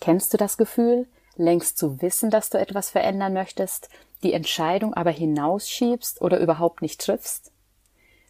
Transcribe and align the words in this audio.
Kennst 0.00 0.32
du 0.32 0.38
das 0.38 0.56
Gefühl, 0.56 1.06
längst 1.36 1.78
zu 1.78 2.00
wissen, 2.02 2.30
dass 2.30 2.50
du 2.50 2.58
etwas 2.58 2.90
verändern 2.90 3.32
möchtest, 3.32 3.88
die 4.22 4.32
Entscheidung 4.32 4.94
aber 4.94 5.10
hinausschiebst 5.10 6.20
oder 6.20 6.40
überhaupt 6.40 6.82
nicht 6.82 7.00
triffst? 7.00 7.52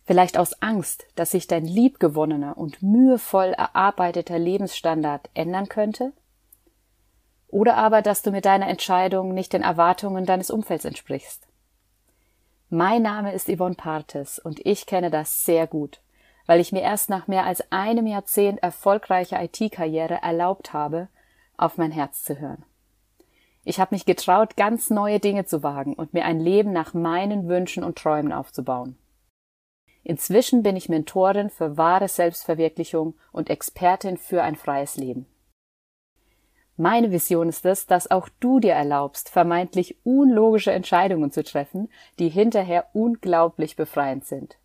Vielleicht 0.04 0.36
aus 0.36 0.60
Angst, 0.60 1.06
dass 1.14 1.30
sich 1.30 1.46
dein 1.46 1.64
liebgewonnener 1.64 2.58
und 2.58 2.82
mühevoll 2.82 3.52
erarbeiteter 3.52 4.38
Lebensstandard 4.38 5.30
ändern 5.34 5.68
könnte? 5.68 6.12
Oder 7.46 7.76
aber, 7.76 8.02
dass 8.02 8.22
du 8.22 8.30
mit 8.30 8.44
deiner 8.44 8.68
Entscheidung 8.68 9.34
nicht 9.34 9.52
den 9.52 9.62
Erwartungen 9.62 10.26
deines 10.26 10.50
Umfelds 10.50 10.84
entsprichst? 10.84 11.46
Mein 12.70 13.02
Name 13.02 13.32
ist 13.32 13.48
Yvonne 13.48 13.74
Partes 13.74 14.38
und 14.38 14.64
ich 14.64 14.86
kenne 14.86 15.10
das 15.10 15.44
sehr 15.44 15.66
gut, 15.66 16.00
weil 16.46 16.60
ich 16.60 16.70
mir 16.70 16.82
erst 16.82 17.10
nach 17.10 17.26
mehr 17.26 17.44
als 17.44 17.70
einem 17.72 18.06
Jahrzehnt 18.06 18.62
erfolgreicher 18.62 19.42
IT-Karriere 19.42 20.22
erlaubt 20.22 20.72
habe, 20.72 21.08
auf 21.60 21.78
mein 21.78 21.90
Herz 21.90 22.22
zu 22.22 22.40
hören. 22.40 22.64
Ich 23.64 23.78
habe 23.78 23.94
mich 23.94 24.06
getraut, 24.06 24.56
ganz 24.56 24.90
neue 24.90 25.20
Dinge 25.20 25.44
zu 25.44 25.62
wagen 25.62 25.94
und 25.94 26.14
mir 26.14 26.24
ein 26.24 26.40
Leben 26.40 26.72
nach 26.72 26.94
meinen 26.94 27.48
Wünschen 27.48 27.84
und 27.84 27.98
Träumen 27.98 28.32
aufzubauen. 28.32 28.96
Inzwischen 30.02 30.62
bin 30.62 30.76
ich 30.76 30.88
Mentorin 30.88 31.50
für 31.50 31.76
wahre 31.76 32.08
Selbstverwirklichung 32.08 33.14
und 33.32 33.50
Expertin 33.50 34.16
für 34.16 34.42
ein 34.42 34.56
freies 34.56 34.96
Leben. 34.96 35.26
Meine 36.78 37.10
Vision 37.10 37.50
ist 37.50 37.66
es, 37.66 37.84
dass 37.84 38.10
auch 38.10 38.30
du 38.40 38.58
dir 38.58 38.72
erlaubst, 38.72 39.28
vermeintlich 39.28 39.98
unlogische 40.02 40.72
Entscheidungen 40.72 41.30
zu 41.30 41.44
treffen, 41.44 41.90
die 42.18 42.30
hinterher 42.30 42.86
unglaublich 42.94 43.76
befreiend 43.76 44.24
sind. 44.24 44.56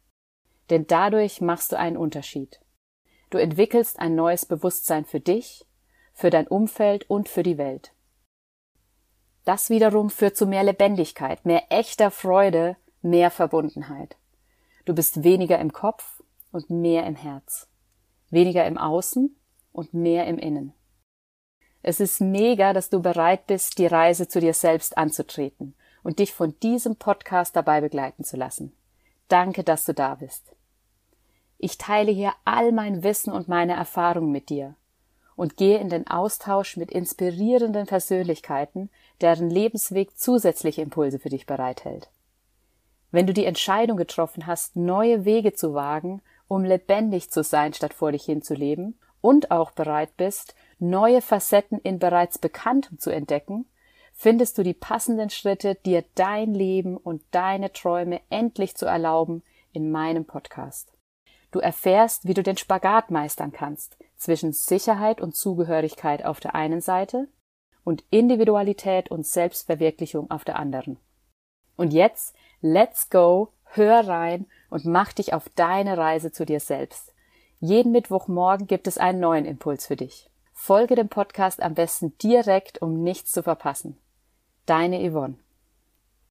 Denn 0.69 0.87
dadurch 0.87 1.41
machst 1.41 1.73
du 1.73 1.77
einen 1.77 1.97
Unterschied. 1.97 2.61
Du 3.29 3.37
entwickelst 3.37 3.99
ein 3.99 4.15
neues 4.15 4.45
Bewusstsein 4.45 5.03
für 5.03 5.19
dich, 5.19 5.65
für 6.15 6.29
dein 6.29 6.47
Umfeld 6.47 7.07
und 7.09 7.29
für 7.29 7.43
die 7.43 7.59
Welt. 7.59 7.91
Das 9.43 9.69
wiederum 9.69 10.09
führt 10.09 10.35
zu 10.35 10.47
mehr 10.47 10.63
Lebendigkeit, 10.63 11.45
mehr 11.45 11.63
echter 11.69 12.09
Freude, 12.09 12.77
mehr 13.01 13.29
Verbundenheit. 13.29 14.15
Du 14.85 14.95
bist 14.95 15.23
weniger 15.23 15.59
im 15.59 15.71
Kopf 15.71 16.23
und 16.51 16.69
mehr 16.69 17.05
im 17.05 17.15
Herz, 17.15 17.67
weniger 18.31 18.65
im 18.65 18.77
Außen 18.77 19.35
und 19.71 19.93
mehr 19.93 20.25
im 20.25 20.39
Innen. 20.39 20.73
Es 21.83 21.99
ist 21.99 22.21
mega, 22.21 22.73
dass 22.73 22.89
du 22.89 23.01
bereit 23.01 23.45
bist, 23.45 23.77
die 23.77 23.85
Reise 23.85 24.27
zu 24.27 24.39
dir 24.39 24.53
selbst 24.55 24.97
anzutreten 24.97 25.75
und 26.01 26.17
dich 26.17 26.33
von 26.33 26.57
diesem 26.61 26.95
Podcast 26.95 27.55
dabei 27.55 27.81
begleiten 27.81 28.23
zu 28.23 28.37
lassen. 28.37 28.75
Danke, 29.27 29.63
dass 29.63 29.85
du 29.85 29.93
da 29.93 30.15
bist. 30.15 30.55
Ich 31.57 31.77
teile 31.77 32.11
hier 32.11 32.33
all 32.45 32.71
mein 32.71 33.03
Wissen 33.03 33.33
und 33.33 33.47
meine 33.47 33.73
Erfahrungen 33.73 34.31
mit 34.31 34.49
dir 34.49 34.75
und 35.35 35.57
gehe 35.57 35.79
in 35.79 35.89
den 35.89 36.07
Austausch 36.07 36.77
mit 36.77 36.91
inspirierenden 36.91 37.85
Persönlichkeiten, 37.85 38.89
deren 39.21 39.49
Lebensweg 39.49 40.17
zusätzliche 40.17 40.81
Impulse 40.81 41.19
für 41.19 41.29
dich 41.29 41.45
bereithält. 41.45 42.09
Wenn 43.11 43.27
du 43.27 43.33
die 43.33 43.45
Entscheidung 43.45 43.97
getroffen 43.97 44.45
hast, 44.47 44.75
neue 44.75 45.25
Wege 45.25 45.53
zu 45.53 45.73
wagen, 45.73 46.21
um 46.47 46.63
lebendig 46.63 47.31
zu 47.31 47.43
sein, 47.43 47.73
statt 47.73 47.93
vor 47.93 48.11
dich 48.11 48.25
hinzuleben, 48.25 48.97
und 49.21 49.49
auch 49.49 49.71
bereit 49.71 50.17
bist, 50.17 50.53
neue 50.77 51.21
Facetten 51.21 51.79
in 51.79 51.97
bereits 51.97 52.37
Bekanntem 52.37 52.99
zu 52.99 53.09
entdecken, 53.09 53.65
findest 54.13 54.57
du 54.57 54.63
die 54.63 54.73
passenden 54.73 55.31
Schritte, 55.31 55.75
dir 55.75 56.03
dein 56.13 56.53
Leben 56.53 56.95
und 56.95 57.23
deine 57.31 57.73
Träume 57.73 58.21
endlich 58.29 58.75
zu 58.75 58.85
erlauben 58.85 59.43
in 59.73 59.91
meinem 59.91 60.25
Podcast. 60.25 60.93
Du 61.51 61.59
erfährst, 61.59 62.27
wie 62.27 62.33
du 62.33 62.43
den 62.43 62.57
Spagat 62.57 63.11
meistern 63.11 63.51
kannst 63.51 63.97
zwischen 64.17 64.53
Sicherheit 64.53 65.21
und 65.21 65.35
Zugehörigkeit 65.35 66.25
auf 66.25 66.39
der 66.39 66.55
einen 66.55 66.81
Seite 66.81 67.27
und 67.83 68.03
Individualität 68.09 69.11
und 69.11 69.25
Selbstverwirklichung 69.25 70.31
auf 70.31 70.43
der 70.43 70.57
anderen. 70.57 70.97
Und 71.77 71.93
jetzt, 71.93 72.35
let's 72.61 73.09
go, 73.09 73.49
hör 73.65 74.07
rein 74.07 74.47
und 74.69 74.85
mach 74.85 75.13
dich 75.13 75.33
auf 75.33 75.49
deine 75.49 75.97
Reise 75.97 76.31
zu 76.31 76.45
dir 76.45 76.59
selbst. 76.59 77.13
Jeden 77.59 77.91
Mittwochmorgen 77.91 78.67
gibt 78.67 78.87
es 78.87 78.97
einen 78.97 79.19
neuen 79.19 79.45
Impuls 79.45 79.87
für 79.87 79.95
dich. 79.95 80.29
Folge 80.53 80.95
dem 80.95 81.09
Podcast 81.09 81.61
am 81.61 81.73
besten 81.73 82.17
direkt, 82.17 82.81
um 82.81 83.03
nichts 83.03 83.31
zu 83.31 83.43
verpassen. 83.43 83.97
Deine 84.65 85.09
Yvonne. 85.09 85.35